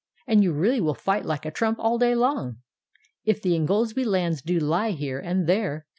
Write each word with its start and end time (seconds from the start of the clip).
And 0.25 0.43
you 0.43 0.51
really 0.51 0.81
will 0.81 0.95
fight 0.95 1.27
like 1.27 1.45
a 1.45 1.51
trump 1.51 1.77
all 1.77 1.99
day 1.99 2.15
long;— 2.15 2.57
If 3.23 3.39
the 3.39 3.53
Ingoldsby 3.53 4.03
lands 4.03 4.41
do 4.41 4.57
lie 4.57 4.93
here 4.93 5.19
and 5.19 5.45
there. 5.45 5.85